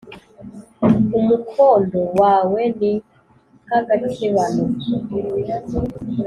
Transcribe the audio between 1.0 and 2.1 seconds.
Umukondo